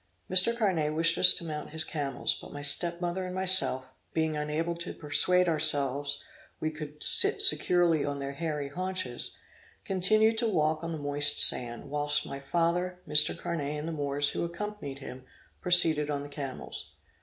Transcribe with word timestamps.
Mr. 0.27 0.57
Carnet 0.57 0.95
wished 0.95 1.15
us 1.19 1.31
to 1.35 1.43
mount 1.43 1.69
his 1.69 1.83
camels, 1.83 2.33
but 2.41 2.51
my 2.51 2.63
step 2.63 3.01
mother 3.01 3.23
and 3.23 3.35
myself, 3.35 3.93
being 4.13 4.35
unable 4.35 4.73
to 4.73 4.95
persuade 4.95 5.47
ourselves 5.47 6.23
we 6.59 6.71
could 6.71 7.03
sit 7.03 7.39
securely 7.39 8.03
on 8.03 8.17
their 8.17 8.31
hairy 8.31 8.69
haunches, 8.69 9.37
continued 9.85 10.39
to 10.39 10.47
walk 10.51 10.83
on 10.83 10.91
the 10.91 10.97
moist 10.97 11.39
sand, 11.39 11.87
whilst 11.91 12.25
my 12.25 12.39
father, 12.39 12.97
Mr. 13.07 13.37
Carnet 13.37 13.77
and 13.77 13.87
the 13.87 13.91
Moors 13.91 14.29
who 14.29 14.43
accompanied 14.43 14.97
him, 14.97 15.23
proceeded 15.61 16.09
on 16.09 16.23
the 16.23 16.29
camels. 16.29 16.93